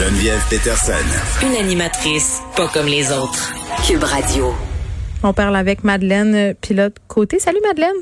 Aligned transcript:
Geneviève 0.00 0.40
Peterson. 0.48 0.94
Une 1.42 1.62
animatrice 1.62 2.40
pas 2.56 2.68
comme 2.68 2.86
les 2.86 3.12
autres. 3.12 3.52
Cube 3.86 4.02
Radio. 4.02 4.54
On 5.22 5.34
parle 5.34 5.54
avec 5.54 5.84
Madeleine 5.84 6.54
Pilote 6.54 6.96
Côté. 7.06 7.38
Salut 7.38 7.60
Madeleine. 7.68 8.00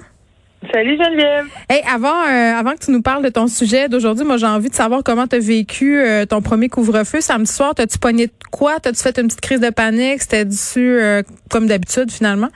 Salut 0.72 0.96
Geneviève. 0.96 1.46
Hey, 1.68 1.82
avant, 1.92 2.22
euh, 2.22 2.56
avant 2.56 2.74
que 2.74 2.84
tu 2.84 2.92
nous 2.92 3.02
parles 3.02 3.24
de 3.24 3.30
ton 3.30 3.48
sujet 3.48 3.88
d'aujourd'hui, 3.88 4.24
moi 4.24 4.36
j'ai 4.36 4.46
envie 4.46 4.70
de 4.70 4.76
savoir 4.76 5.02
comment 5.02 5.26
tu 5.26 5.34
as 5.34 5.38
vécu 5.40 5.98
euh, 5.98 6.24
ton 6.24 6.40
premier 6.40 6.68
couvre-feu 6.68 7.20
samedi 7.20 7.50
soir. 7.50 7.74
T'as-tu 7.74 7.98
pogné 7.98 8.28
de 8.28 8.32
quoi? 8.52 8.78
T'as-tu 8.78 9.02
fait 9.02 9.18
une 9.18 9.26
petite 9.26 9.40
crise 9.40 9.60
de 9.60 9.70
panique? 9.70 10.22
C'était-tu 10.22 11.00
euh, 11.00 11.22
comme 11.50 11.66
d'habitude 11.66 12.12
finalement? 12.12 12.50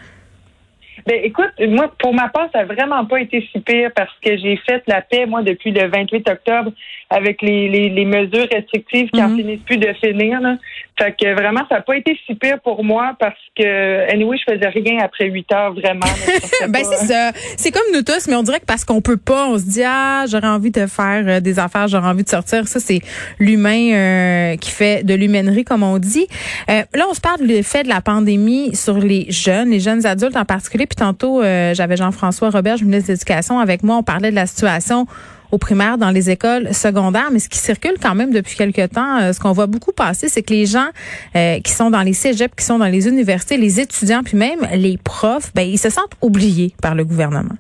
Ben 1.07 1.21
écoute, 1.25 1.51
moi, 1.69 1.93
pour 1.99 2.15
ma 2.15 2.29
part, 2.29 2.49
ça 2.53 2.65
n'a 2.65 2.73
vraiment 2.75 3.05
pas 3.05 3.21
été 3.21 3.47
si 3.53 3.61
pire 3.61 3.91
parce 3.95 4.13
que 4.25 4.37
j'ai 4.37 4.57
fait 4.57 4.83
la 4.87 5.01
paix, 5.01 5.27
moi, 5.27 5.43
depuis 5.43 5.73
le 5.73 5.89
28 5.89 6.29
octobre 6.29 6.71
avec 7.11 7.43
les, 7.43 7.69
les, 7.69 7.89
les 7.89 8.05
mesures 8.05 8.47
restrictives 8.53 9.11
qui 9.11 9.21
n'en 9.21 9.29
Mhm. 9.31 9.37
finissent 9.39 9.65
plus 9.67 9.79
de 9.79 9.93
finir. 9.95 10.41
Là. 10.41 10.57
Fait 10.99 11.15
que 11.19 11.33
vraiment, 11.35 11.63
ça 11.69 11.77
n'a 11.77 11.81
pas 11.81 11.97
été 11.97 12.19
si 12.27 12.35
pire 12.35 12.61
pour 12.63 12.85
moi 12.85 13.17
parce 13.19 13.39
que, 13.57 14.11
anyway, 14.13 14.37
je 14.37 14.53
faisais 14.53 14.69
rien 14.69 14.99
après 15.03 15.27
8 15.27 15.53
heures, 15.53 15.75
vraiment. 15.75 16.01
Ben 16.69 16.85
c'est 16.85 17.07
ça. 17.07 17.33
C'est 17.57 17.71
comme 17.71 17.83
nous 17.93 18.03
tous, 18.03 18.29
mais 18.29 18.37
on 18.37 18.43
dirait 18.43 18.61
que 18.61 18.67
parce 18.67 18.85
qu'on 18.85 19.01
peut 19.01 19.17
pas, 19.17 19.47
on 19.49 19.59
se 19.59 19.65
dit 19.65 19.83
ah 19.85 20.25
j'aurais 20.29 20.49
envie 20.49 20.71
de 20.71 20.87
faire 20.87 21.25
euh, 21.27 21.41
des 21.41 21.59
affaires, 21.59 21.89
j'aurais 21.89 22.09
envie 22.09 22.23
de 22.23 22.29
sortir. 22.29 22.69
Ça 22.69 22.79
c'est 22.79 23.01
l'humain 23.39 23.93
euh, 23.93 24.57
qui 24.57 24.71
fait 24.71 25.05
de 25.05 25.15
l'humainerie 25.15 25.65
comme 25.65 25.83
on 25.83 25.99
dit. 25.99 26.27
Euh, 26.71 26.83
là 26.95 27.07
on 27.11 27.15
se 27.15 27.21
parle 27.21 27.41
de 27.41 27.47
l'effet 27.47 27.83
de 27.83 27.89
la 27.89 28.01
pandémie 28.01 28.75
sur 28.77 28.99
les 28.99 29.27
jeunes, 29.29 29.71
les 29.71 29.81
jeunes 29.81 30.07
adultes 30.07 30.37
en 30.37 30.45
particulier. 30.45 30.87
Puis 30.87 30.97
tantôt 30.97 31.43
euh, 31.43 31.75
j'avais 31.75 31.97
Jean-François 31.97 32.51
Robert, 32.51 32.77
ministre 32.83 33.09
de 33.09 33.13
l'Éducation, 33.15 33.59
avec 33.59 33.83
moi. 33.83 33.97
On 33.97 34.03
parlait 34.03 34.31
de 34.31 34.37
la 34.37 34.47
situation 34.47 35.07
aux 35.53 35.59
primaires, 35.59 35.99
dans 35.99 36.11
les 36.11 36.31
écoles 36.31 36.73
secondaires, 36.73 37.29
mais 37.31 37.39
ce 37.39 37.49
qui 37.49 37.59
circule 37.59 37.95
quand 38.03 38.15
même 38.15 38.33
depuis 38.33 38.57
quelque 38.57 38.87
temps, 38.87 39.21
euh, 39.21 39.33
ce 39.33 39.39
qu'on 39.39 39.53
voit 39.53 39.67
beaucoup 39.67 39.93
passer, 39.93 40.29
c'est 40.29 40.43
que 40.43 40.53
les 40.53 40.65
gens 40.65 40.89
euh, 41.37 41.61
qui 41.61 41.71
sont 41.71 41.91
dans 41.91 42.01
les 42.01 42.15
cégeps, 42.15 42.55
qui 42.57 42.65
sont 42.65 42.79
dans 42.79 42.87
les 42.87 43.07
universités, 43.07 43.59
les 43.59 43.79
étudiants, 43.79 44.23
puis 44.25 44.37
même 44.37 44.61
les 44.75 44.97
profs, 44.97 45.53
ben 45.55 45.63
ils 45.63 45.79
se 45.79 45.91
sentent 45.91 46.17
oubliés 46.23 46.73
par 46.81 46.95
le 46.95 47.05
gouvernement. 47.05 47.55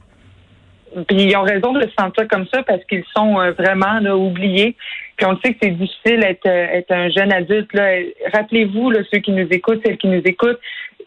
Puis 1.06 1.22
ils 1.22 1.36
ont 1.36 1.42
raison 1.42 1.72
de 1.72 1.82
se 1.82 1.92
sentir 1.98 2.26
comme 2.28 2.46
ça 2.52 2.62
parce 2.62 2.82
qu'ils 2.84 3.04
sont 3.14 3.38
euh, 3.38 3.52
vraiment 3.52 4.00
là, 4.00 4.16
oubliés. 4.16 4.74
Puis 5.16 5.26
on 5.26 5.38
sait 5.40 5.52
que 5.52 5.58
c'est 5.62 5.70
difficile 5.70 6.20
d'être 6.20 6.46
être 6.46 6.90
un 6.90 7.10
jeune 7.10 7.32
adulte. 7.32 7.72
Là. 7.74 7.98
Rappelez-vous, 8.32 8.90
là, 8.90 9.00
ceux 9.12 9.20
qui 9.20 9.32
nous 9.32 9.46
écoutent, 9.50 9.80
celles 9.84 9.98
qui 9.98 10.08
nous 10.08 10.22
écoutent, 10.24 10.58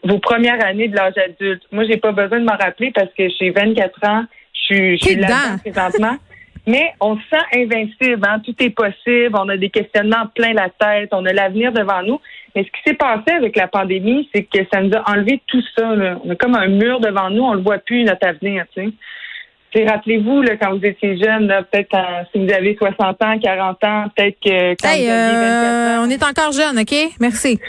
vos 0.04 0.18
premières 0.18 0.64
années 0.64 0.88
de 0.88 0.94
l'âge 0.94 1.14
adulte. 1.18 1.62
Moi, 1.72 1.84
j'ai 1.88 1.96
pas 1.96 2.12
besoin 2.12 2.38
de 2.38 2.44
m'en 2.44 2.56
rappeler 2.56 2.92
parce 2.94 3.12
que 3.16 3.24
j'ai 3.40 3.50
24 3.50 4.08
ans, 4.08 4.24
je 4.68 4.96
suis, 4.96 5.16
dedans. 5.16 5.58
présentement. 5.64 6.16
Mais 6.66 6.92
on 7.00 7.16
se 7.16 7.22
sent 7.30 7.44
invincible, 7.54 8.26
hein? 8.28 8.40
tout 8.44 8.54
est 8.58 8.70
possible, 8.70 9.36
on 9.38 9.48
a 9.48 9.56
des 9.56 9.70
questionnements 9.70 10.26
plein 10.34 10.52
la 10.52 10.68
tête, 10.68 11.10
on 11.12 11.24
a 11.24 11.32
l'avenir 11.32 11.72
devant 11.72 12.02
nous. 12.02 12.20
Mais 12.54 12.64
ce 12.64 12.68
qui 12.68 12.80
s'est 12.86 12.96
passé 12.96 13.30
avec 13.36 13.56
la 13.56 13.68
pandémie, 13.68 14.28
c'est 14.34 14.42
que 14.42 14.58
ça 14.72 14.80
nous 14.80 14.92
a 14.96 15.10
enlevé 15.10 15.40
tout 15.46 15.62
ça. 15.76 15.94
Là. 15.94 16.18
On 16.24 16.30
a 16.30 16.34
comme 16.34 16.56
un 16.56 16.68
mur 16.68 16.98
devant 17.00 17.30
nous, 17.30 17.42
on 17.42 17.54
le 17.54 17.62
voit 17.62 17.78
plus, 17.78 18.02
notre 18.02 18.26
avenir. 18.26 18.64
Tu 18.74 18.82
sais. 18.82 19.84
Rappelez-vous, 19.84 20.40
là, 20.40 20.56
quand 20.56 20.76
vous 20.76 20.84
étiez 20.84 21.18
jeune, 21.18 21.48
là, 21.48 21.62
peut-être 21.62 21.94
euh, 21.94 22.24
si 22.32 22.44
vous 22.44 22.50
avez 22.50 22.74
60 22.76 23.22
ans, 23.22 23.38
40 23.38 23.84
ans, 23.84 24.04
peut-être 24.16 24.38
que 24.42 24.74
quand 24.82 24.88
Hey, 24.88 25.04
vous 25.04 25.10
aviez 25.10 25.36
24 25.36 25.44
euh, 25.44 25.98
ans. 25.98 26.06
on 26.06 26.10
est 26.10 26.22
encore 26.24 26.52
jeunes, 26.52 26.78
OK? 26.78 26.94
Merci. 27.20 27.60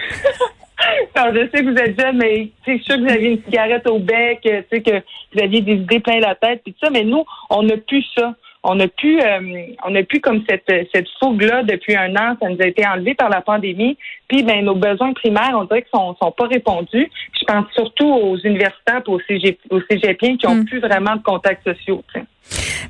Non, 1.15 1.33
je 1.33 1.49
sais 1.49 1.63
que 1.63 1.71
vous 1.71 1.77
êtes 1.77 1.99
jeune, 1.99 2.17
mais 2.17 2.51
tu 2.63 2.71
sais, 2.71 2.77
je 2.77 2.83
suis 2.83 2.83
sûre 2.83 2.95
que 2.97 3.01
vous 3.01 3.11
aviez 3.11 3.29
une 3.31 3.43
cigarette 3.43 3.89
au 3.89 3.97
bec, 3.97 4.39
euh, 4.45 4.61
tu 4.69 4.77
sais, 4.77 4.81
que 4.83 5.03
vous 5.33 5.43
aviez 5.43 5.61
des 5.61 5.73
idées 5.73 5.99
plein 5.99 6.19
la 6.19 6.35
tête, 6.35 6.61
puis 6.63 6.73
tout 6.73 6.85
ça, 6.85 6.91
mais 6.91 7.03
nous, 7.03 7.23
on 7.49 7.63
n'a 7.63 7.77
plus 7.77 8.05
ça. 8.15 8.35
On 8.63 8.75
n'a 8.75 8.88
plus, 8.88 9.19
euh, 9.22 9.39
on 9.86 9.91
n'a 9.91 10.03
plus 10.03 10.19
comme 10.19 10.44
cette, 10.50 10.69
cette 10.94 11.08
fougue-là 11.19 11.63
depuis 11.63 11.95
un 11.95 12.13
an. 12.16 12.36
Ça 12.41 12.50
nous 12.50 12.58
a 12.61 12.67
été 12.67 12.86
enlevé 12.86 13.14
par 13.14 13.30
la 13.30 13.41
pandémie. 13.41 13.97
Puis, 14.27 14.44
ben, 14.44 14.66
nos 14.66 14.75
besoins 14.75 15.14
primaires, 15.14 15.53
on 15.55 15.64
dirait 15.64 15.83
qu'ils 15.83 15.97
sont, 15.97 16.16
sont 16.22 16.31
pas 16.31 16.47
répondus. 16.47 17.09
Je 17.39 17.45
pense 17.45 17.66
surtout 17.73 18.08
aux 18.08 18.37
universitaires, 18.37 19.02
aux, 19.08 19.20
cégep, 19.21 19.59
aux 19.70 19.81
cégepiens 19.89 20.36
qui 20.37 20.48
ont 20.48 20.55
Mm. 20.55 20.65
plus 20.65 20.80
vraiment 20.80 21.15
de 21.15 21.21
contacts 21.21 21.64
sociaux. 21.64 22.04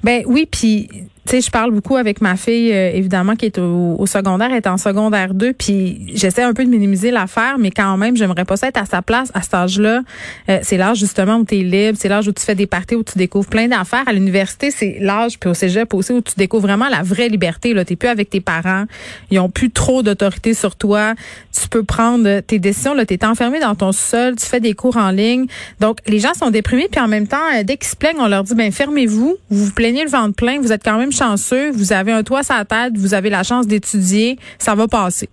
Ben 0.03 0.24
oui, 0.25 0.48
puis 0.50 0.90
tu 1.28 1.31
sais, 1.31 1.42
je 1.42 1.52
parle 1.52 1.72
beaucoup 1.72 1.98
avec 1.98 2.22
ma 2.22 2.38
fille, 2.38 2.72
euh, 2.72 2.90
évidemment, 2.94 3.36
qui 3.36 3.48
est 3.48 3.58
au, 3.58 3.98
au 4.00 4.06
secondaire, 4.06 4.48
elle 4.50 4.58
est 4.58 4.68
en 4.68 4.78
secondaire 4.78 5.34
2, 5.34 5.52
puis 5.52 6.14
j'essaie 6.14 6.42
un 6.42 6.53
peu 6.53 6.64
de 6.64 6.70
minimiser 6.70 7.12
l'affaire, 7.12 7.58
mais 7.59 7.70
quand 7.70 7.97
même, 7.97 8.16
j'aimerais 8.16 8.46
pas 8.46 8.56
ça 8.56 8.70
être 8.70 8.78
à 8.78 8.86
sa 8.86 9.02
place 9.02 9.30
à 9.34 9.42
cet 9.42 9.53
âge-là. 9.53 10.03
Euh, 10.47 10.59
c'est 10.62 10.78
l'âge 10.78 11.00
justement 11.00 11.36
où 11.36 11.44
tu 11.44 11.59
es 11.59 11.64
libre, 11.64 11.97
c'est 12.00 12.08
l'âge 12.08 12.30
où 12.30 12.31
tu 12.31 12.42
fais 12.46 12.56
des 12.56 12.66
parties, 12.66 12.96
où 12.96 13.03
tu 13.03 13.18
découvres 13.18 13.50
plein 13.50 13.68
d'affaires. 13.68 14.03
À 14.08 14.14
l'université, 14.14 14.72
c'est 14.72 15.00
l'âge, 15.02 15.38
puis 15.38 15.50
au 15.50 15.53
cégep 15.53 15.94
aussi, 15.94 16.14
où 16.14 16.22
tu 16.22 16.34
découvres 16.38 16.66
vraiment 16.66 16.88
la 16.88 17.03
vraie 17.03 17.28
liberté. 17.28 17.72
Tu 17.72 17.76
n'es 17.76 17.96
plus 17.97 18.08
avec 18.08 18.30
tes 18.30 18.40
parents, 18.40 18.86
ils 19.30 19.40
ont 19.40 19.50
plus 19.50 19.70
trop 19.70 20.03
d'autorité 20.03 20.53
sur 20.53 20.78
toi. 20.78 21.14
Tu 21.52 21.68
peux 21.68 21.84
prendre 21.84 22.40
tes 22.40 22.59
décisions, 22.59 22.94
tu 23.06 23.14
es 23.14 23.26
enfermé 23.26 23.59
dans 23.59 23.76
ton 23.76 23.92
sol, 23.92 24.38
tu 24.38 24.46
fais 24.46 24.62
des 24.62 24.76
cours 24.76 24.96
en 24.96 25.12
ligne. 25.12 25.47
Donc, 25.81 25.97
les 26.08 26.20
gens 26.20 26.34
sont 26.36 26.52
déprimés, 26.52 26.88
puis 26.90 27.02
en 27.02 27.09
même 27.09 27.28
temps, 27.28 27.36
euh, 27.53 27.64
dès 27.64 27.76
qu'ils 27.76 27.90
se 27.90 27.97
plaignent, 27.97 28.22
on 28.22 28.30
leur 28.30 28.46
dit, 28.46 28.56
ben 28.56 28.72
fermez-vous, 28.72 29.36
vous 29.50 29.72
plaignez 29.78 30.04
le 30.04 30.10
ventre 30.10 30.36
plein, 30.36 30.60
vous 30.60 30.74
êtes 30.74 30.84
quand 30.84 30.98
même 30.98 31.12
chanceux, 31.12 31.70
vous 31.70 31.94
avez 31.94 32.12
un 32.12 32.24
toit 32.24 32.42
sur 32.42 32.56
la 32.56 32.66
tête, 32.66 32.98
vous 32.98 33.14
avez 33.14 33.30
la 33.30 33.44
chance 33.44 33.68
d'étudier, 33.68 34.38
ça 34.58 34.74
va 34.74 34.88
passer. 34.88 35.30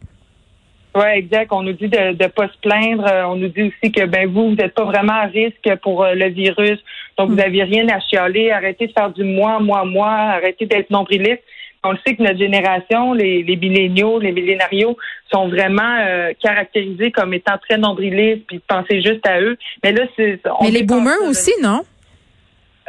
Oui, 0.95 1.07
exact. 1.15 1.49
On 1.51 1.63
nous 1.63 1.73
dit 1.73 1.89
de 1.89 2.23
ne 2.23 2.29
pas 2.29 2.47
se 2.47 2.59
plaindre. 2.63 3.05
Euh, 3.05 3.25
On 3.25 3.35
nous 3.35 3.49
dit 3.49 3.63
aussi 3.63 3.91
que 3.91 4.05
ben 4.07 4.29
vous, 4.29 4.51
vous 4.51 4.55
n'êtes 4.55 4.75
pas 4.75 4.85
vraiment 4.85 5.15
à 5.15 5.25
risque 5.25 5.69
pour 5.83 6.05
euh, 6.05 6.15
le 6.15 6.29
virus. 6.29 6.79
Donc, 7.19 7.31
vous 7.31 7.35
n'avez 7.35 7.65
rien 7.65 7.89
à 7.89 7.99
chialer. 7.99 8.53
Arrêtez 8.53 8.87
de 8.87 8.93
faire 8.93 9.11
du 9.11 9.25
moi, 9.25 9.59
moi, 9.59 9.85
moi. 9.85 10.09
Arrêtez 10.09 10.67
d'être 10.67 10.91
nombriliste. 10.91 11.43
On 11.83 11.91
le 11.91 11.99
sait 12.07 12.15
que 12.15 12.23
notre 12.23 12.39
génération, 12.39 13.13
les, 13.13 13.43
les 13.43 13.57
milléniaux, 13.57 14.21
les 14.21 14.31
millénarios, 14.31 14.97
sont 15.33 15.49
vraiment 15.49 15.99
euh, 15.99 16.33
caractérisés 16.41 17.11
comme 17.11 17.35
étant 17.35 17.59
très 17.59 17.77
nombrilistes 17.77 18.47
puis 18.47 18.59
de 18.59 18.63
penser 18.69 19.03
juste 19.03 19.27
à 19.27 19.41
eux. 19.41 19.57
Mais 19.83 19.91
là, 19.91 20.05
c'est. 20.17 20.41
Mais 20.63 20.71
les 20.71 20.85
boomers 20.85 21.23
aussi, 21.29 21.53
non? 21.61 21.83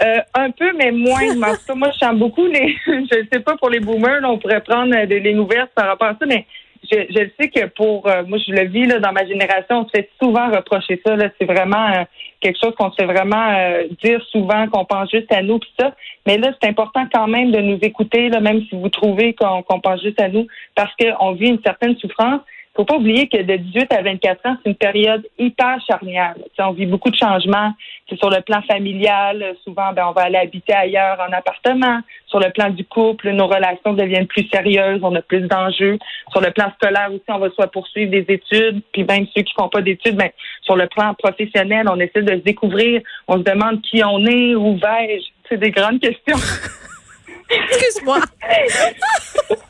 Euh, 0.02 0.20
un 0.34 0.52
peu, 0.52 0.74
mais 0.74 0.92
moins. 0.92 1.36
Moi, 1.36 1.56
je 1.66 1.98
sens 1.98 2.16
beaucoup 2.16 2.46
les. 2.46 2.76
je 2.86 3.20
ne 3.20 3.28
sais 3.32 3.40
pas 3.40 3.56
pour 3.56 3.70
les 3.70 3.80
boomers, 3.80 4.22
là, 4.22 4.30
on 4.30 4.38
pourrait 4.38 4.62
prendre 4.62 5.06
des, 5.06 5.20
les 5.20 5.34
nouvelles 5.34 5.68
par 5.74 5.88
rapport 5.88 6.10
à 6.10 6.16
ça, 6.20 6.26
mais 6.26 6.46
je, 6.92 6.98
je 7.10 7.30
sais 7.40 7.50
que 7.50 7.66
pour 7.68 8.08
euh, 8.08 8.24
moi, 8.28 8.38
je 8.46 8.52
le 8.52 8.68
vis 8.68 8.86
là, 8.86 9.00
dans 9.00 9.12
ma 9.12 9.26
génération, 9.26 9.82
on 9.82 9.86
se 9.86 9.92
fait 9.96 10.10
souvent 10.22 10.50
reprocher 10.52 11.02
ça. 11.06 11.16
C'est 11.40 11.46
vraiment 11.46 11.88
euh, 11.88 12.04
quelque 12.42 12.60
chose 12.62 12.74
qu'on 12.78 12.92
se 12.92 12.96
fait 12.96 13.06
vraiment 13.06 13.54
euh, 13.58 13.84
dire 14.04 14.22
souvent, 14.32 14.68
qu'on 14.68 14.86
pense 14.86 15.10
juste 15.12 15.32
à 15.32 15.42
nous, 15.42 15.60
puis 15.60 15.72
ça. 15.80 15.94
Mais 16.26 16.38
là, 16.38 16.52
c'est 16.62 16.70
important 16.70 17.06
quand 17.14 17.28
même 17.28 17.52
de 17.52 17.60
nous 17.60 17.80
écouter, 17.82 18.30
là, 18.30 18.40
même 18.40 18.62
si 18.70 18.76
vous 18.76 18.90
trouvez 18.90 19.34
qu'on 19.34 19.80
pense 19.80 20.02
juste 20.02 20.22
à 20.22 20.30
nous, 20.30 20.48
parce 20.76 20.92
qu'on 20.96 21.32
vit 21.34 21.48
une 21.48 21.62
certaine 21.64 21.96
souffrance. 21.98 22.42
faut 22.76 22.86
pas 22.86 22.96
oublier 22.96 23.28
que 23.28 23.42
de 23.42 23.56
18 23.56 23.94
à 23.94 24.02
24 24.02 24.46
ans, 24.46 24.58
c'est 24.64 24.70
une 24.70 24.76
période 24.76 25.26
hyper 25.38 25.80
charnière. 25.88 26.36
On 26.60 26.72
vit 26.72 26.86
beaucoup 26.86 27.10
de 27.10 27.18
changements. 27.18 27.74
C'est 28.08 28.18
sur 28.18 28.30
le 28.30 28.42
plan 28.42 28.62
familial. 28.62 29.42
euh, 29.42 29.54
Souvent, 29.64 29.92
ben, 29.94 30.06
on 30.08 30.12
va 30.12 30.24
aller 30.24 30.38
habiter 30.38 30.74
ailleurs 30.74 31.20
en 31.20 31.34
appartement. 31.34 32.02
Sur 32.28 32.40
le 32.40 32.52
plan 32.52 32.70
du 32.70 32.86
couple, 32.86 33.32
nos 33.32 33.48
relations 33.48 33.94
deviennent 33.94 34.28
plus 34.28 34.48
sérieuses. 34.50 35.00
On 35.02 35.16
a 35.16 35.22
plus 35.24 35.42
d'enjeux. 35.42 35.98
Sur 36.32 36.42
le 36.42 36.52
plan 36.52 36.72
scolaire 36.76 37.10
aussi, 37.12 37.24
on 37.30 37.40
va 37.40 37.50
soit 37.50 37.68
poursuivre 37.68 38.12
des 38.12 38.26
études. 38.28 38.84
Puis 38.94 39.04
même 39.04 39.26
ceux 39.36 39.42
qui 39.42 39.54
font 39.58 39.70
pas 39.70 39.82
d'études, 39.82 40.16
ben, 40.18 40.30
sur 40.62 40.76
le 40.76 40.88
plan 40.88 41.16
professionnel, 41.16 41.88
on 41.90 42.00
essaie 42.00 42.22
de 42.22 42.34
se 42.34 42.44
découvrir. 42.44 43.02
On 43.28 43.38
se 43.38 43.44
demande 43.44 43.82
qui 43.82 44.04
on 44.04 44.24
est, 44.26 44.54
où 44.54 44.78
vais-je? 44.78 45.26
C'est 45.50 45.58
des 45.58 45.72
grandes 45.72 46.00
questions. 46.00 46.38
Excuse-moi. 47.50 48.20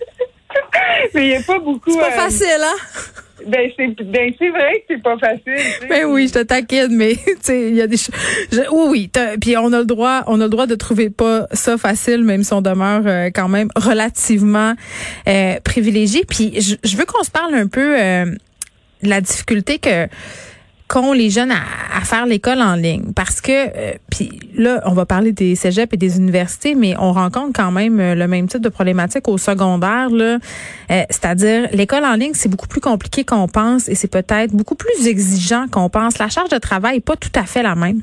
Mais 1.13 1.23
il 1.23 1.29
n'y 1.29 1.35
a 1.35 1.41
pas 1.41 1.59
beaucoup. 1.59 1.91
C'est 1.91 2.00
pas 2.00 2.07
euh, 2.07 2.12
facile, 2.12 2.62
hein? 2.62 2.75
Ben, 3.46 3.69
c'est 3.75 3.88
ben, 4.03 4.34
vrai 4.51 4.73
que 4.79 4.85
c'est 4.88 5.03
pas 5.03 5.18
facile. 5.18 5.88
Ben 5.90 6.06
oui, 6.06 6.28
je 6.28 6.34
te 6.34 6.44
taquine, 6.44 6.96
mais 6.96 7.16
tu 7.25 7.35
sais, 7.41 7.69
il 7.69 7.75
y 7.75 7.81
a 7.81 7.88
des 7.88 7.97
choses. 7.97 8.16
Oui, 8.72 8.88
oui. 8.90 9.12
Puis 9.41 9.57
on 9.57 9.73
a 9.73 9.79
le 9.79 9.85
droit, 9.85 10.23
on 10.28 10.40
a 10.40 10.46
le 10.46 10.50
droit 10.50 10.68
de 10.68 10.75
trouver 10.75 11.09
pas 11.09 11.47
ça 11.51 11.78
facile, 11.78 12.23
même 12.23 12.44
si 12.44 12.53
on 12.53 12.62
demeure 12.62 13.03
euh, 13.06 13.29
quand 13.34 13.50
même 13.50 13.69
relativement 13.75 14.73
euh, 15.28 15.59
privilégié. 15.64 16.23
Puis 16.28 16.53
je 16.59 16.97
veux 16.97 17.05
qu'on 17.05 17.23
se 17.23 17.32
parle 17.32 17.53
un 17.55 17.67
peu 17.67 17.99
euh, 17.99 18.26
de 19.03 19.09
la 19.09 19.20
difficulté 19.22 19.79
que 19.79 20.08
qu'ont 20.87 21.14
les 21.14 21.29
jeunes 21.29 21.52
à, 21.52 21.61
à 21.96 22.02
faire 22.02 22.26
l'école 22.26 22.61
en 22.61 22.76
ligne. 22.76 23.14
Parce 23.16 23.41
que 23.41 23.52
euh, 23.52 23.93
puis 24.11 24.29
là 24.55 24.82
on 24.85 24.93
va 24.93 25.05
parler 25.05 25.32
des 25.32 25.55
cégeps 25.55 25.93
et 25.93 25.97
des 25.97 26.17
universités 26.17 26.76
mais 26.76 26.96
on 26.99 27.11
rencontre 27.11 27.53
quand 27.53 27.72
même 27.72 27.99
euh, 27.99 28.16
le 28.16 28.28
même 28.28 28.47
type 28.47 28.61
de 28.61 28.70
problématique 28.70 29.28
au 29.28 29.37
secondaire 29.37 30.09
là. 30.09 30.37
Euh, 30.91 31.03
c'est-à-dire 31.09 31.70
l'école 31.72 32.05
en 32.05 32.14
ligne 32.14 32.34
c'est 32.34 32.49
beaucoup 32.49 32.67
plus 32.67 32.82
compliqué 32.82 33.23
qu'on 33.23 33.47
pense 33.47 33.90
et 33.90 33.96
c'est 33.96 34.11
peut-être 34.11 34.52
beaucoup 34.53 34.76
plus 34.76 35.08
exigeant 35.08 35.66
qu'on 35.72 35.90
pense. 35.90 36.20
La 36.20 36.29
charge 36.29 36.49
de 36.49 36.58
travail 36.58 36.97
est 36.97 37.05
pas 37.05 37.16
tout 37.16 37.34
à 37.35 37.43
fait 37.43 37.64
la 37.64 37.76
même. 37.76 38.02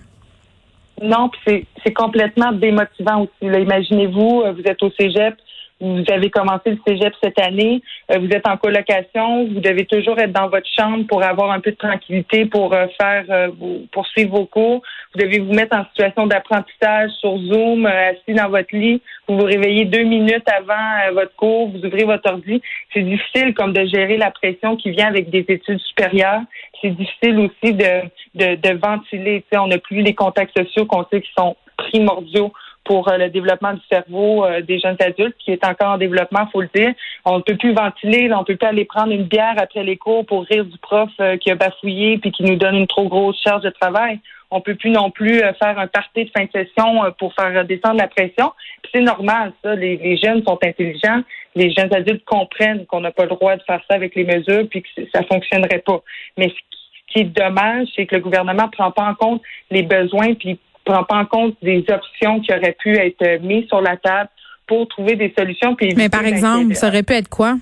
Non, 1.03 1.31
puis 1.31 1.67
c'est 1.85 1.93
complètement 1.93 2.53
démotivant 2.53 3.23
aussi. 3.23 3.33
Imaginez-vous, 3.43 4.43
euh, 4.45 4.53
vous 4.53 4.63
êtes 4.65 4.83
au 4.83 4.91
cégep, 4.93 5.35
vous 5.83 6.05
avez 6.13 6.31
commencé 6.31 6.71
le 6.71 6.79
cégep 6.87 7.13
cette 7.21 7.41
année, 7.41 7.83
euh, 8.13 8.19
vous 8.19 8.29
êtes 8.29 8.47
en 8.47 8.57
colocation, 8.57 9.47
vous 9.47 9.59
devez 9.59 9.85
toujours 9.85 10.17
être 10.21 10.31
dans 10.31 10.49
votre 10.49 10.69
chambre 10.79 11.05
pour 11.09 11.25
avoir 11.25 11.51
un 11.51 11.59
peu 11.59 11.73
de 11.73 11.77
tranquillité 11.77 12.47
pour 12.47 12.73
euh, 12.73 12.87
faire 13.01 13.25
euh, 13.29 13.49
vos, 13.59 13.81
poursuivre 13.91 14.31
vos 14.39 14.47
cours. 14.47 14.81
Vous 15.13 15.21
devez 15.21 15.41
vous 15.41 15.53
mettre 15.53 15.77
en 15.77 15.85
situation 15.87 16.29
d'apprentissage 16.29 17.11
sur 17.19 17.37
Zoom, 17.37 17.87
assis 17.87 18.35
dans 18.35 18.49
votre 18.49 18.75
lit. 18.75 19.03
Vous 19.27 19.39
vous 19.39 19.45
réveillez 19.45 19.85
deux 19.85 20.05
minutes 20.05 20.49
avant 20.49 21.13
votre 21.15 21.35
cours, 21.35 21.69
vous 21.71 21.85
ouvrez 21.85 22.05
votre 22.05 22.31
ordi. 22.31 22.63
C'est 22.95 23.03
difficile 23.03 23.53
comme 23.53 23.73
de 23.73 23.85
gérer 23.85 24.17
la 24.17 24.31
pression 24.31 24.77
qui 24.77 24.91
vient 24.91 25.09
avec 25.09 25.31
des 25.31 25.45
études 25.49 25.81
supérieures. 25.81 26.43
C'est 26.81 26.91
difficile 26.91 27.39
aussi 27.41 27.75
de, 27.75 28.03
de, 28.37 28.55
de 28.55 28.79
ventiler. 28.79 29.45
on 29.57 29.67
n'a 29.67 29.79
plus 29.79 30.03
les 30.03 30.15
contacts 30.15 30.57
sociaux 30.57 30.87
qu'on 30.87 31.05
sait 31.13 31.21
qui 31.21 31.31
sont 31.37 31.57
primordiaux 31.77 32.53
pour 32.85 33.09
euh, 33.09 33.17
le 33.17 33.29
développement 33.29 33.75
du 33.75 33.81
cerveau 33.91 34.45
euh, 34.45 34.61
des 34.61 34.79
jeunes 34.81 34.97
adultes, 35.01 35.37
qui 35.39 35.53
est 35.53 35.65
encore 35.65 35.93
en 35.93 35.99
développement, 35.99 36.47
faut 36.51 36.63
le 36.63 36.71
dire. 36.75 36.93
On 37.25 37.39
ne 37.39 37.43
peut 37.43 37.57
plus 37.57 37.73
ventiler, 37.73 38.31
on 38.33 38.41
ne 38.41 38.45
peut 38.45 38.57
pas 38.57 38.69
aller 38.69 38.85
prendre 38.85 39.13
une 39.13 39.25
bière 39.25 39.55
après 39.57 39.85
les 39.85 39.97
cours 39.97 40.27
pour 40.27 40.45
rire 40.45 40.65
du 40.65 40.79
prof 40.79 41.11
euh, 41.21 41.37
qui 41.37 41.51
a 41.51 41.55
bafouillé 41.55 42.19
puis 42.19 42.33
qui 42.33 42.43
nous 42.43 42.57
donne 42.57 42.77
une 42.77 42.87
trop 42.87 43.09
grosse 43.09 43.41
charge 43.43 43.63
de 43.63 43.71
travail. 43.71 44.19
On 44.51 44.61
peut 44.61 44.75
plus 44.75 44.91
non 44.91 45.11
plus 45.11 45.39
faire 45.39 45.79
un 45.79 45.87
party 45.87 46.27
de 46.27 46.31
fin 46.37 46.45
de 46.45 46.51
session 46.53 47.11
pour 47.19 47.33
faire 47.33 47.65
descendre 47.65 47.97
la 47.97 48.07
pression. 48.07 48.53
C'est 48.93 49.01
normal, 49.01 49.55
ça. 49.65 49.75
Les, 49.75 49.97
les, 49.97 50.19
jeunes 50.19 50.43
sont 50.47 50.59
intelligents. 50.63 51.23
Les 51.55 51.73
jeunes 51.73 51.95
adultes 51.95 52.23
comprennent 52.27 52.85
qu'on 52.85 53.01
n'a 53.01 53.13
pas 53.13 53.23
le 53.23 53.31
droit 53.31 53.57
de 53.57 53.63
faire 53.63 53.81
ça 53.89 53.95
avec 53.95 54.15
les 54.15 54.25
mesures 54.25 54.69
puis 54.69 54.83
que 54.83 54.89
ça 55.15 55.23
fonctionnerait 55.23 55.79
pas. 55.79 56.03
Mais 56.37 56.51
ce 56.51 57.15
qui 57.15 57.21
est 57.21 57.25
dommage, 57.25 57.89
c'est 57.97 58.05
que 58.05 58.17
le 58.17 58.21
gouvernement 58.21 58.69
prend 58.69 58.91
pas 58.91 59.05
en 59.05 59.15
compte 59.15 59.41
les 59.71 59.85
besoins 59.85 60.35
puis 60.35 60.59
prend 60.85 61.05
pas 61.05 61.17
en 61.17 61.25
compte 61.25 61.57
des 61.63 61.85
options 61.89 62.41
qui 62.41 62.53
auraient 62.53 62.77
pu 62.79 62.97
être 62.97 63.43
mises 63.43 63.67
sur 63.69 63.81
la 63.81 63.97
table 63.97 64.29
pour 64.67 64.89
trouver 64.89 65.17
des 65.17 65.33
solutions. 65.37 65.77
Mais 65.97 66.09
par 66.09 66.25
exemple, 66.25 66.75
ça 66.75 66.89
aurait 66.89 67.03
pu 67.03 67.15
être 67.15 67.29
quoi? 67.29 67.57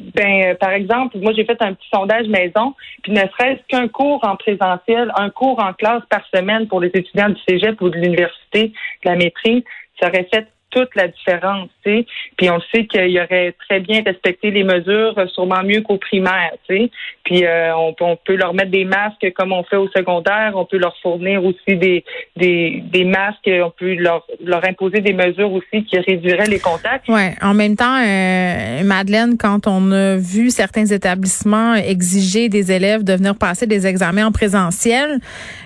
Ben, 0.00 0.44
euh, 0.44 0.54
par 0.54 0.70
exemple, 0.70 1.18
moi 1.18 1.32
j'ai 1.34 1.44
fait 1.44 1.60
un 1.60 1.74
petit 1.74 1.88
sondage 1.92 2.28
maison, 2.28 2.74
puis 3.02 3.12
ne 3.12 3.20
serait-ce 3.20 3.60
qu'un 3.66 3.88
cours 3.88 4.20
en 4.22 4.36
présentiel, 4.36 5.10
un 5.16 5.28
cours 5.28 5.58
en 5.58 5.72
classe 5.72 6.02
par 6.08 6.20
semaine 6.32 6.68
pour 6.68 6.80
les 6.80 6.90
étudiants 6.94 7.30
du 7.30 7.40
Cégep 7.48 7.80
ou 7.80 7.90
de 7.90 7.96
l'université, 7.96 8.68
de 9.04 9.10
la 9.10 9.16
maîtrise, 9.16 9.64
ça 10.00 10.08
aurait 10.08 10.28
fait 10.32 10.46
toute 10.70 10.94
la 10.94 11.08
différence, 11.08 11.68
tu 11.84 11.90
sais. 11.90 12.06
Puis 12.36 12.50
on 12.50 12.60
sait 12.72 12.86
qu'il 12.86 13.10
y 13.10 13.20
aurait 13.20 13.54
très 13.68 13.80
bien 13.80 14.02
respecté 14.04 14.50
les 14.50 14.64
mesures, 14.64 15.14
euh, 15.18 15.26
sûrement 15.28 15.62
mieux 15.64 15.80
qu'au 15.80 15.96
primaire, 15.96 16.52
tu 16.68 16.76
sais. 16.76 16.90
Puis 17.24 17.44
euh, 17.44 17.74
on, 17.76 18.16
peut 18.24 18.36
leur 18.36 18.54
mettre 18.54 18.70
des 18.70 18.84
masques 18.84 19.32
comme 19.34 19.52
on 19.52 19.62
fait 19.64 19.76
au 19.76 19.88
secondaire, 19.88 20.52
on 20.54 20.64
peut 20.64 20.78
leur 20.78 20.96
fournir 21.02 21.44
aussi 21.44 21.76
des 21.76 22.04
des, 22.36 22.82
des 22.84 23.04
masques, 23.04 23.48
on 23.48 23.70
peut 23.70 23.94
leur 23.94 24.26
leur 24.44 24.64
imposer 24.64 25.00
des 25.00 25.12
mesures 25.12 25.52
aussi 25.52 25.84
qui 25.84 25.98
réduiraient 25.98 26.46
les 26.46 26.58
contacts. 26.58 27.08
Ouais. 27.08 27.34
En 27.42 27.54
même 27.54 27.76
temps, 27.76 28.00
euh, 28.04 28.82
Madeleine, 28.84 29.36
quand 29.38 29.66
on 29.66 29.92
a 29.92 30.16
vu 30.16 30.50
certains 30.50 30.86
établissements 30.86 31.74
exiger 31.74 32.48
des 32.48 32.72
élèves 32.72 33.04
de 33.04 33.12
venir 33.14 33.36
passer 33.36 33.66
des 33.66 33.86
examens 33.86 34.26
en 34.26 34.32
présentiel, 34.32 35.18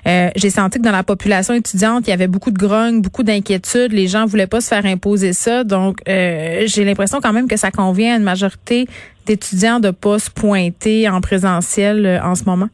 j'ai 0.05 0.51
senti 0.51 0.79
que 0.79 0.85
dans 0.85 0.93
la 0.93 1.05
population 1.05 1.55
étudiante, 1.55 2.07
il 2.07 2.11
y 2.11 2.13
avait 2.13 2.29
beaucoup 2.29 2.51
de 2.51 2.59
grogne, 2.59 3.01
beaucoup 3.01 3.23
d'inquiétudes. 3.23 3.93
Les 3.93 4.09
gens 4.09 4.27
voulaient 4.27 4.47
pas 4.47 4.61
se 4.61 4.69
faire 4.69 4.85
imposer 4.93 5.33
ça. 5.33 5.65
Donc, 5.65 5.99
euh, 6.09 6.62
j'ai 6.67 6.85
l'impression 6.85 7.21
quand 7.21 7.33
même 7.33 7.49
que 7.49 7.56
ça 7.56 7.71
convient 7.71 8.15
à 8.15 8.17
une 8.17 8.23
majorité 8.23 8.87
d'étudiants 9.27 9.81
de 9.81 9.91
pas 9.91 10.19
se 10.19 10.31
pointer 10.31 11.09
en 11.09 11.21
présentiel 11.21 12.06
euh, 12.06 12.23
en 12.23 12.35
ce 12.35 12.44
moment. 12.44 12.69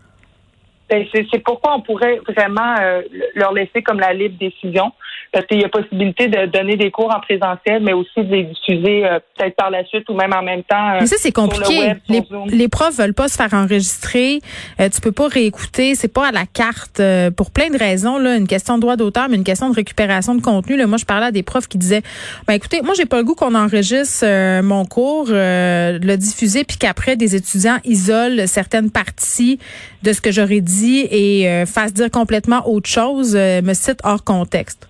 Ben, 0.88 1.06
c'est 1.12 1.42
pourquoi 1.44 1.76
on 1.76 1.80
pourrait 1.80 2.20
vraiment 2.28 2.76
euh, 2.80 3.02
leur 3.34 3.52
laisser 3.52 3.82
comme 3.82 4.00
la 4.00 4.12
libre 4.12 4.36
décision 4.38 4.92
parce 5.32 5.46
qu'il 5.46 5.60
y 5.60 5.64
a 5.64 5.68
possibilité 5.68 6.28
de 6.28 6.46
donner 6.46 6.76
des 6.76 6.90
cours 6.90 7.14
en 7.14 7.20
présentiel, 7.20 7.82
mais 7.82 7.92
aussi 7.92 8.08
de 8.16 8.34
les 8.34 8.44
diffuser 8.44 9.04
euh, 9.04 9.18
peut-être 9.36 9.56
par 9.56 9.70
la 9.70 9.84
suite 9.84 10.08
ou 10.08 10.14
même 10.14 10.32
en 10.32 10.42
même 10.42 10.62
temps. 10.62 10.94
Euh, 10.94 10.98
mais 11.00 11.06
ça, 11.06 11.16
c'est 11.18 11.32
compliqué. 11.32 11.92
les, 12.08 12.22
les, 12.46 12.68
profs 12.68 12.96
veulent 12.96 13.14
pas 13.14 13.28
se 13.28 13.36
faire 13.36 13.52
enregistrer. 13.52 14.40
Euh, 14.80 14.88
tu 14.88 15.00
peux 15.00 15.12
pas 15.12 15.28
réécouter. 15.28 15.94
C'est 15.94 16.12
pas 16.12 16.28
à 16.28 16.32
la 16.32 16.46
carte 16.46 17.02
pour 17.36 17.50
plein 17.50 17.68
de 17.68 17.76
raisons. 17.76 18.18
Là, 18.18 18.36
une 18.36 18.46
question 18.46 18.76
de 18.76 18.80
droit 18.80 18.96
d'auteur, 18.96 19.28
mais 19.28 19.36
une 19.36 19.44
question 19.44 19.68
de 19.68 19.74
récupération 19.74 20.34
de 20.34 20.40
contenu. 20.40 20.76
Là, 20.76 20.86
moi, 20.86 20.98
je 20.98 21.04
parlais 21.04 21.26
à 21.26 21.32
des 21.32 21.42
profs 21.42 21.68
qui 21.68 21.78
disaient, 21.78 22.02
ben 22.46 22.54
écoutez, 22.54 22.80
moi, 22.82 22.94
j'ai 22.96 23.06
pas 23.06 23.18
le 23.18 23.24
goût 23.24 23.34
qu'on 23.34 23.54
enregistre 23.54 24.24
mon 24.62 24.84
cours, 24.86 25.26
le 25.28 26.16
diffuser, 26.16 26.64
puis 26.64 26.78
qu'après 26.78 27.16
des 27.16 27.36
étudiants 27.36 27.78
isolent 27.84 28.46
certaines 28.46 28.90
parties 28.90 29.58
de 30.02 30.12
ce 30.12 30.20
que 30.20 30.30
j'aurais 30.30 30.60
dit 30.60 30.77
et 30.84 31.64
fassent 31.66 31.94
dire 31.94 32.10
complètement 32.10 32.62
autre 32.66 32.88
chose, 32.88 33.34
me 33.34 33.74
cite 33.74 34.00
hors 34.04 34.24
contexte 34.24 34.88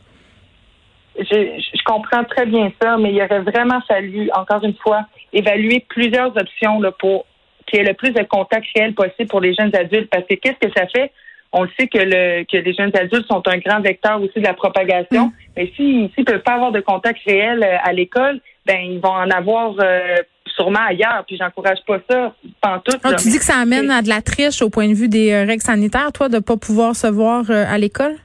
je, 1.19 1.61
je, 1.75 1.83
comprends 1.85 2.25
très 2.25 2.47
bien 2.47 2.71
ça, 2.81 2.97
mais 2.97 3.13
il 3.13 3.23
aurait 3.23 3.41
vraiment 3.41 3.81
fallu, 3.89 4.31
encore 4.35 4.63
une 4.65 4.75
fois, 4.75 5.07
évaluer 5.33 5.85
plusieurs 5.89 6.37
options 6.37 6.81
là, 6.81 6.93
pour 6.93 7.27
qu'il 7.67 7.81
y 7.81 7.83
ait 7.83 7.89
le 7.89 7.95
plus 7.95 8.13
de 8.13 8.23
contacts 8.23 8.67
réels 8.75 8.95
possible 8.95 9.29
pour 9.29 9.41
les 9.41 9.55
jeunes 9.55 9.75
adultes. 9.75 10.09
Parce 10.11 10.25
que 10.25 10.35
qu'est-ce 10.35 10.67
que 10.67 10.73
ça 10.77 10.87
fait? 10.87 11.13
On 11.53 11.63
le 11.63 11.71
sait 11.79 11.89
que, 11.89 11.99
le, 11.99 12.45
que 12.45 12.59
les 12.59 12.75
jeunes 12.75 12.95
adultes 12.95 13.27
sont 13.27 13.43
un 13.47 13.59
grand 13.59 13.81
vecteur 13.81 14.21
aussi 14.23 14.39
de 14.39 14.45
la 14.45 14.55
propagation. 14.55 15.27
Mm. 15.27 15.33
Mais 15.57 15.73
s'ils 15.77 16.11
si, 16.15 16.21
ne 16.21 16.25
peuvent 16.25 16.43
pas 16.43 16.55
avoir 16.55 16.73
de 16.73 16.81
contacts 16.81 17.23
réels 17.27 17.63
euh, 17.63 17.77
à 17.83 17.93
l'école, 17.93 18.41
ben 18.67 18.79
ils 18.81 19.01
vont 19.01 19.09
en 19.09 19.31
avoir 19.31 19.75
euh, 19.81 20.17
sûrement 20.59 20.87
ailleurs. 20.89 21.25
Puis 21.27 21.37
j'encourage 21.39 21.79
pas 21.87 21.99
ça 22.11 22.33
pantoute. 22.61 23.01
tu 23.19 23.29
dis 23.29 23.39
que 23.39 23.45
ça 23.45 23.57
amène 23.57 23.91
à 23.91 24.03
de 24.03 24.09
la 24.09 24.21
triche 24.21 24.61
au 24.63 24.71
point 24.71 24.89
de 24.89 24.95
vue 24.95 25.09
des 25.09 25.33
euh, 25.33 25.45
règles 25.45 25.63
sanitaires, 25.63 26.13
toi, 26.13 26.29
de 26.29 26.39
pas 26.39 26.57
pouvoir 26.57 26.97
se 26.97 27.07
voir 27.07 27.51
à 27.51 27.79
l'école? 27.79 28.17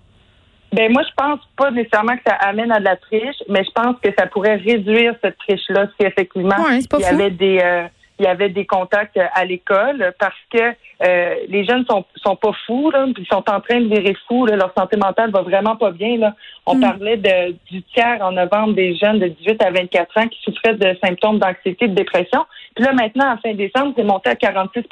Ben 0.73 0.91
moi, 0.91 1.03
je 1.07 1.13
pense 1.15 1.39
pas 1.55 1.69
nécessairement 1.69 2.15
que 2.15 2.23
ça 2.25 2.33
amène 2.33 2.71
à 2.71 2.79
de 2.79 2.85
la 2.85 2.95
triche, 2.95 3.35
mais 3.47 3.63
je 3.63 3.69
pense 3.71 3.95
que 4.03 4.09
ça 4.17 4.25
pourrait 4.25 4.55
réduire 4.55 5.13
cette 5.23 5.37
triche-là 5.37 5.87
si 5.99 6.07
effectivement 6.07 6.55
il 6.67 6.99
y 6.99 7.05
avait 7.05 7.29
des 7.29 7.59
euh, 7.63 7.83
il 8.23 8.27
y 8.27 8.29
avait 8.29 8.49
des 8.49 8.65
contacts 8.65 9.17
à 9.17 9.45
l'école 9.45 10.13
parce 10.17 10.35
que 10.51 10.73
euh, 11.05 11.35
les 11.49 11.65
jeunes 11.65 11.85
sont 11.89 12.05
sont 12.15 12.35
pas 12.35 12.51
fous 12.65 12.89
là, 12.91 13.05
ils 13.17 13.27
sont 13.27 13.43
en 13.49 13.59
train 13.59 13.81
de 13.81 13.87
virer 13.87 14.15
fous 14.27 14.45
leur 14.45 14.73
santé 14.77 14.97
mentale 14.97 15.31
va 15.31 15.41
vraiment 15.41 15.75
pas 15.75 15.91
bien 15.91 16.17
là. 16.17 16.35
On 16.65 16.75
mm. 16.75 16.81
parlait 16.81 17.17
de 17.17 17.55
du 17.69 17.81
tiers 17.93 18.19
en 18.21 18.31
novembre 18.31 18.73
des 18.75 18.95
jeunes 18.95 19.19
de 19.19 19.27
18 19.27 19.61
à 19.61 19.71
24 19.71 20.17
ans 20.17 20.27
qui 20.27 20.41
souffraient 20.43 20.75
de 20.75 20.97
symptômes 21.03 21.39
d'anxiété, 21.39 21.87
de 21.87 21.95
dépression. 21.95 22.45
Puis 22.75 22.85
là 22.85 22.93
maintenant 22.93 23.33
en 23.33 23.37
fin 23.37 23.53
décembre, 23.53 23.93
c'est 23.97 24.03
monté 24.03 24.29
à 24.29 24.35
46 24.35 24.83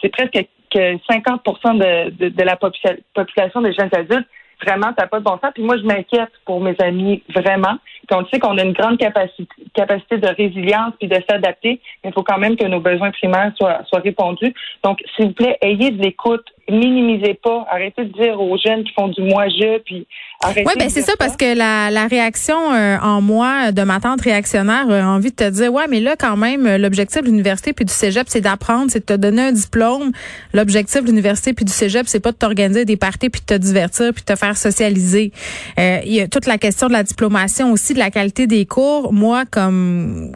C'est 0.00 0.08
presque 0.08 0.46
que 0.70 0.98
50 1.08 1.42
de, 1.44 2.10
de, 2.10 2.28
de 2.30 2.42
la 2.42 2.56
population 2.56 3.60
des 3.60 3.72
jeunes 3.74 3.90
adultes 3.92 4.28
vraiment, 4.64 4.88
ça 4.96 5.02
n'a 5.02 5.06
pas 5.06 5.18
de 5.18 5.24
bon 5.24 5.38
sens. 5.38 5.52
Puis 5.54 5.62
moi, 5.62 5.76
je 5.76 5.82
m'inquiète 5.82 6.30
pour 6.44 6.60
mes 6.60 6.74
amis, 6.80 7.22
vraiment. 7.34 7.76
Puis 8.06 8.16
on 8.16 8.26
sait 8.26 8.38
qu'on 8.38 8.58
a 8.58 8.62
une 8.62 8.72
grande 8.72 8.98
capacité, 8.98 9.63
capacité 9.74 10.18
de 10.18 10.28
résilience 10.28 10.92
puis 10.98 11.08
de 11.08 11.18
s'adapter, 11.28 11.80
mais 12.02 12.10
il 12.10 12.12
faut 12.12 12.22
quand 12.22 12.38
même 12.38 12.56
que 12.56 12.64
nos 12.64 12.80
besoins 12.80 13.10
primaires 13.10 13.52
soient, 13.56 13.82
soient 13.88 14.00
répondus. 14.00 14.54
Donc, 14.82 15.00
s'il 15.14 15.26
vous 15.26 15.32
plaît, 15.32 15.58
ayez 15.60 15.90
de 15.90 16.02
l'écoute, 16.02 16.44
minimisez 16.70 17.34
pas, 17.34 17.66
arrêtez 17.70 18.04
de 18.04 18.12
dire 18.12 18.40
aux 18.40 18.56
jeunes 18.56 18.84
qui 18.84 18.92
font 18.94 19.08
du 19.08 19.22
moi-je, 19.22 19.78
puis 19.80 20.06
arrêtez. 20.42 20.64
Oui, 20.66 20.72
ben 20.78 20.88
c'est 20.88 21.02
ça, 21.02 21.12
parce 21.18 21.36
que 21.36 21.56
la, 21.56 21.90
la 21.90 22.06
réaction 22.06 22.56
euh, 22.72 22.96
en 23.02 23.20
moi 23.20 23.72
de 23.72 23.82
ma 23.82 24.00
tante 24.00 24.22
réactionnaire 24.22 24.88
a 24.88 25.02
envie 25.06 25.30
de 25.30 25.36
te 25.36 25.50
dire, 25.50 25.72
ouais, 25.72 25.86
mais 25.88 26.00
là, 26.00 26.16
quand 26.18 26.36
même, 26.36 26.76
l'objectif 26.76 27.20
de 27.22 27.26
l'université 27.26 27.72
puis 27.72 27.84
du 27.84 27.92
cégep, 27.92 28.26
c'est 28.28 28.40
d'apprendre, 28.40 28.90
c'est 28.90 29.00
de 29.00 29.04
te 29.04 29.18
donner 29.18 29.42
un 29.42 29.52
diplôme. 29.52 30.12
L'objectif 30.52 31.02
de 31.02 31.08
l'université 31.08 31.52
puis 31.52 31.64
du 31.64 31.72
cégep, 31.72 32.06
c'est 32.06 32.20
pas 32.20 32.32
de 32.32 32.36
t'organiser 32.36 32.84
des 32.84 32.96
parties 32.96 33.28
puis 33.28 33.40
de 33.40 33.46
te 33.46 33.60
divertir 33.60 34.12
puis 34.14 34.22
de 34.26 34.32
te 34.32 34.38
faire 34.38 34.56
socialiser. 34.56 35.32
Euh, 35.78 35.98
il 36.04 36.14
y 36.14 36.20
a 36.20 36.28
toute 36.28 36.46
la 36.46 36.58
question 36.58 36.88
de 36.88 36.92
la 36.92 37.02
diplomation 37.02 37.72
aussi, 37.72 37.94
de 37.94 37.98
la 37.98 38.10
qualité 38.10 38.46
des 38.46 38.64
cours. 38.64 39.12
Moi, 39.12 39.44
comme 39.50 39.63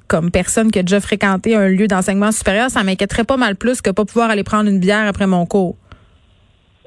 comme 0.07 0.31
personne 0.31 0.71
qui 0.71 0.79
a 0.79 0.83
déjà 0.83 1.01
fréquenté 1.01 1.55
un 1.55 1.69
lieu 1.69 1.87
d'enseignement 1.87 2.33
supérieur, 2.33 2.71
ça 2.71 2.83
m'inquiéterait 2.83 3.25
pas 3.25 3.37
mal 3.37 3.57
plus 3.57 3.81
que 3.81 3.91
pas 3.91 4.05
pouvoir 4.05 4.31
aller 4.31 4.45
prendre 4.45 4.71
une 4.71 4.81
bière 4.81 5.07
après 5.07 5.27
mon 5.27 5.47
cours. 5.47 5.77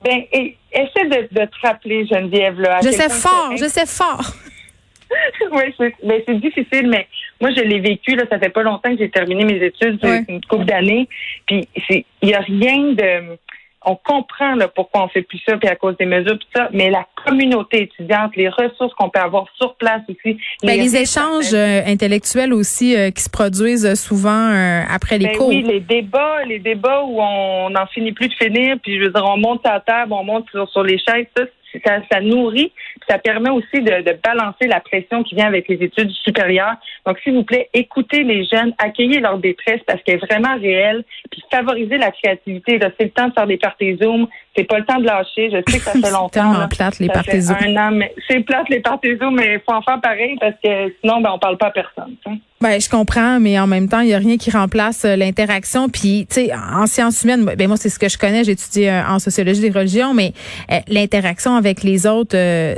Ben, 0.04 0.24
essaie 0.32 1.06
de, 1.06 1.28
de, 1.32 1.46
te 1.46 1.68
rappeler, 1.68 2.08
Geneviève. 2.08 2.60
Là, 2.60 2.80
je 2.84 2.90
sais 2.90 3.10
fort, 3.10 3.52
je 3.56 3.66
sais 3.66 3.86
fort. 3.86 4.34
oui, 5.52 5.64
c'est 5.78 5.94
ben, 6.04 6.40
difficile, 6.40 6.88
mais 6.90 7.08
moi, 7.40 7.52
je 7.56 7.62
l'ai 7.62 7.80
vécu. 7.80 8.16
Là, 8.16 8.24
ça 8.30 8.40
fait 8.40 8.50
pas 8.50 8.64
longtemps 8.64 8.92
que 8.92 8.98
j'ai 8.98 9.10
terminé 9.10 9.46
mes 9.46 9.64
études, 9.64 10.00
une 10.28 10.44
couple 10.46 10.66
d'années. 10.66 11.08
Puis, 11.46 11.68
il 11.90 12.30
y 12.30 12.34
a 12.34 12.40
rien 12.40 12.94
de 12.94 13.38
on 13.84 13.96
comprend 13.96 14.56
là, 14.56 14.68
pourquoi 14.68 15.04
on 15.04 15.08
fait 15.08 15.24
plus 15.24 15.42
ça, 15.48 15.58
puis 15.58 15.68
à 15.68 15.76
cause 15.76 15.98
des 15.98 16.06
mesures, 16.06 16.38
tout 16.38 16.48
ça, 16.56 16.70
mais 16.72 16.90
la 16.90 17.06
communauté 17.26 17.84
étudiante, 17.84 18.36
les 18.36 18.50
ressources 18.50 18.94
qu'on 18.94 19.10
peut 19.10 19.20
avoir 19.20 19.46
sur 19.58 19.76
place 19.76 20.02
aussi. 20.08 20.38
Ben, 20.64 20.80
les, 20.80 20.96
échanges 20.96 21.54
euh, 21.54 21.82
intellectuels 21.88 22.54
aussi 22.54 22.96
euh, 22.96 23.10
qui 23.10 23.24
se 23.24 23.30
produisent 23.30 23.94
souvent 23.96 24.52
euh, 24.52 24.82
après 24.90 25.18
les 25.18 25.28
ben 25.28 25.38
cours. 25.38 25.50
Oui, 25.50 25.64
les 25.64 25.80
débats, 25.80 26.44
les 26.46 26.60
débats 26.60 27.02
où 27.04 27.20
on 27.22 27.72
n'en 27.72 27.88
finit 27.88 28.12
plus 28.12 28.28
de 28.28 28.34
finir, 28.36 28.78
puis 28.84 28.98
je 28.98 29.06
veux 29.06 29.10
dire, 29.10 29.26
on 29.26 29.38
monte 29.38 29.66
à 29.66 29.74
la 29.74 29.80
table, 29.80 30.14
on 30.14 30.24
monte 30.24 30.50
sur, 30.52 30.70
sur 30.70 30.84
les 30.84 31.00
chaises, 31.00 31.26
ça, 31.36 31.44
ça, 31.86 31.98
ça 32.12 32.22
nourrit, 32.22 32.72
ça 33.10 33.18
permet 33.18 33.50
aussi 33.50 33.82
de, 33.82 34.04
de, 34.04 34.18
balancer 34.24 34.68
la 34.68 34.80
pression 34.80 35.24
qui 35.24 35.36
vient 35.36 35.48
avec 35.48 35.68
les 35.68 35.76
études 35.76 36.12
supérieures. 36.12 36.76
Donc, 37.06 37.18
s'il 37.20 37.34
vous 37.34 37.44
plaît, 37.44 37.70
écoutez 37.74 38.24
les 38.24 38.46
jeunes, 38.46 38.74
accueillez 38.78 39.20
leur 39.20 39.38
détresse 39.38 39.82
parce 39.88 40.02
qu'elle 40.04 40.16
est 40.16 40.26
vraiment 40.26 40.56
réelle, 40.60 41.04
puis 41.32 41.42
favorisez 41.50 41.98
la 41.98 42.12
créativité. 42.12 42.80
C'est 43.00 43.06
le 43.06 43.10
temps 43.10 43.30
de 43.30 43.34
faire 43.34 43.48
des 43.48 43.58
parties 43.58 43.98
Zoom, 43.98 44.28
c'est 44.56 44.66
pas 44.66 44.80
le 44.80 44.86
temps 44.86 45.00
de 45.00 45.06
lâcher. 45.06 45.50
Je 45.50 45.72
sais 45.72 45.80
que 45.80 45.84
ça 45.84 45.92
fait 45.94 46.12
longtemps. 46.12 46.28
c'est 46.28 46.40
tellement 46.40 46.68
plate, 46.68 47.00
les 47.00 47.08
parties 47.08 47.42
Zoom. 47.42 48.04
C'est 48.28 48.40
plate, 48.42 48.70
les 48.70 48.80
parties 48.82 49.18
Zoom, 49.18 49.36
mais 49.36 49.54
il 49.56 49.62
faut 49.66 49.74
en 49.74 49.82
faire 49.82 50.02
pareil 50.02 50.38
parce 50.40 50.56
que 50.64 50.94
sinon, 51.02 51.22
ben, 51.22 51.32
on 51.34 51.40
parle 51.40 51.58
pas 51.58 51.68
à 51.68 51.72
personne. 51.72 52.18
Ben, 52.62 52.80
je 52.80 52.88
comprends, 52.88 53.40
mais 53.40 53.60
en 53.60 53.66
même 53.66 53.90
temps, 53.90 54.02
il 54.02 54.10
y 54.10 54.14
a 54.14 54.20
rien 54.20 54.38
qui 54.38 54.52
remplace 54.52 55.04
euh, 55.04 55.16
l'interaction. 55.16 55.90
Puis, 55.90 56.28
tu 56.30 56.46
sais, 56.46 56.52
en 56.54 56.86
sciences 56.86 57.24
humaines, 57.24 57.44
ben 57.44 57.68
moi, 57.68 57.76
c'est 57.76 57.90
ce 57.90 57.98
que 57.98 58.08
je 58.08 58.20
connais. 58.20 58.44
J'ai 58.44 58.52
étudié 58.52 58.92
euh, 58.92 59.04
en 59.08 59.18
sociologie 59.18 59.62
des 59.62 59.72
religions, 59.72 60.14
mais 60.14 60.34
euh, 60.72 60.76
l'interaction 60.88 61.56
avec 61.56 61.82
les 61.82 62.06
autres, 62.06 62.38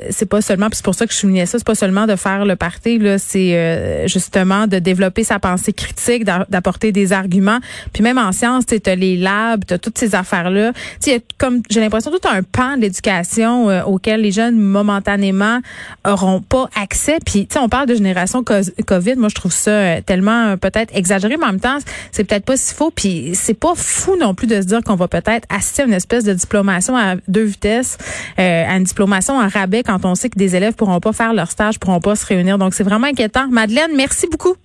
c'est 0.10 0.30
pas 0.30 0.40
seulement. 0.40 0.68
Puis 0.68 0.78
c'est 0.78 0.86
pour 0.86 0.96
ça 0.96 1.06
que 1.06 1.12
je 1.12 1.18
soulignais 1.18 1.46
ça. 1.46 1.58
C'est 1.58 1.68
pas 1.68 1.76
seulement 1.76 2.08
de 2.08 2.16
faire 2.16 2.46
le 2.46 2.56
parti. 2.56 2.98
Là, 2.98 3.18
c'est 3.18 4.08
justement 4.08 4.68
de 4.68 4.80
développer 4.80 5.24
sa 5.24 5.40
pensée 5.40 5.74
critique, 5.74 6.24
d'apporter 6.24 6.92
des 6.92 7.12
arguments. 7.12 7.60
Puis 7.94 8.04
même 8.04 8.18
en 8.18 8.32
sciences, 8.44 8.66
tu 8.66 8.80
as 8.86 8.96
les 8.96 9.18
labs, 9.18 9.64
tu 9.66 9.78
toutes 9.80 9.98
ces 9.98 10.16
affaires-là. 10.16 10.72
Tu 11.02 11.12
comme 11.38 11.62
j'ai 11.70 11.80
l'impression 11.80 12.12
tout 12.12 12.28
un 12.28 12.44
pan 12.44 12.78
de 12.78 12.82
l'éducation 12.82 13.68
auquel 13.88 14.22
les 14.22 14.32
jeunes 14.32 14.58
momentanément 14.60 15.60
auront 16.06 16.42
pas 16.42 16.70
accès. 16.76 17.18
Puis, 17.26 17.48
tu 17.48 17.58
on 17.58 17.70
parle 17.70 17.88
de 17.88 17.96
génération 17.96 18.44
COVID. 18.44 19.16
Moi, 19.16 19.30
je 19.30 19.36
trouve 19.36 19.52
ça 19.52 19.72
euh, 19.72 20.02
tellement 20.06 20.48
euh, 20.48 20.56
peut-être 20.58 20.96
exagéré, 20.96 21.38
mais 21.38 21.46
en 21.46 21.52
même 21.52 21.60
temps, 21.60 21.78
c'est 22.12 22.24
peut-être 22.24 22.46
pas 22.46 22.58
si 22.58 22.74
faux. 22.74 22.92
Puis 22.92 23.32
c'est 23.34 23.54
pas 23.54 23.74
fou 23.76 24.18
non 24.20 24.36
plus 24.36 24.48
de 24.48 24.62
se 24.62 24.68
dire 24.68 24.82
qu'on 24.84 24.96
va 24.96 25.08
peut-être 25.08 25.48
assister 25.50 25.84
à 25.84 25.86
une 25.86 25.94
espèce 25.94 26.24
de 26.24 26.34
diplomation 26.34 26.98
à 26.98 27.16
deux 27.28 27.44
vitesses, 27.44 27.98
euh, 28.40 28.66
à 28.68 28.76
une 28.76 28.84
diplomation 28.84 29.38
en 29.40 29.48
rabais 29.48 29.84
quand 29.84 30.06
on 30.06 30.16
sait 30.16 30.30
que 30.30 30.38
des 30.38 30.56
élèves 30.56 30.74
pourront 30.74 31.00
pas 31.00 31.14
faire 31.14 31.34
leur 31.34 31.50
stage, 31.52 31.80
pourront 31.80 32.02
pas 32.02 32.16
se 32.16 32.26
réunir. 32.26 32.58
Donc 32.58 32.74
c'est 32.74 32.84
vraiment 32.84 33.08
inquiétant. 33.08 33.48
Madeleine, 33.48 33.92
merci 33.96 34.28
beaucoup. 34.28 34.56